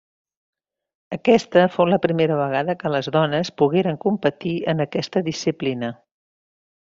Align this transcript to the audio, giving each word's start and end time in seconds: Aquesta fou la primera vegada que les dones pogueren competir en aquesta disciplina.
Aquesta 1.17 1.65
fou 1.75 1.87
la 1.91 1.99
primera 2.05 2.37
vegada 2.39 2.75
que 2.79 2.91
les 2.95 3.09
dones 3.17 3.53
pogueren 3.63 4.01
competir 4.07 4.55
en 4.75 4.83
aquesta 4.87 5.25
disciplina. 5.29 5.93